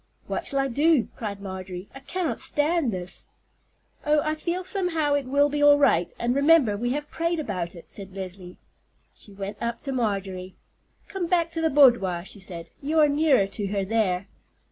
[0.25, 1.87] "What shall I do?" cried Marjorie.
[1.93, 3.27] "I cannot stand this."
[4.03, 7.75] "Oh, I feel somehow it will be all right; and remember we have prayed about
[7.75, 8.57] it," said Leslie.
[9.13, 10.55] She went up to Marjorie.
[11.07, 12.71] "Come back to the boudoir," she said.
[12.81, 14.27] "You are nearer to her there."